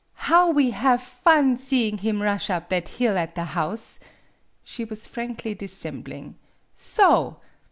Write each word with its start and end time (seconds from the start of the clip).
"How 0.29 0.49
we 0.49 0.71
have 0.71 0.99
fun 0.99 1.57
seeing 1.57 1.99
him 1.99 2.23
rush 2.23 2.49
up 2.49 2.69
that 2.69 2.89
hill 2.89 3.19
at 3.19 3.35
the 3.35 3.43
house" 3.43 3.99
she 4.63 4.83
was 4.83 5.05
frankly 5.05 5.53
dissembling 5.53 6.39
"so!" 6.75 7.37